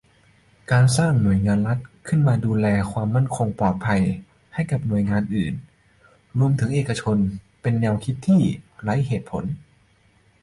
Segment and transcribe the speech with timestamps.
[0.71, 4.01] การสร้าง "หน่วยงานรัฐ" ขึ้นมาดูแลความมั่นคงปลอดภัย
[4.53, 5.53] ให้หน่วยงานอื่น
[6.39, 7.17] รวมถึงเอกชน
[7.61, 8.41] เป็นแนวคิดที่
[8.81, 9.43] ไร้เหตุผล